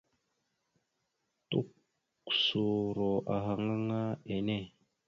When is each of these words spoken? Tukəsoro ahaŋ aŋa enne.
Tukəsoro 1.49 3.11
ahaŋ 3.35 3.63
aŋa 3.69 3.99
enne. 4.35 4.57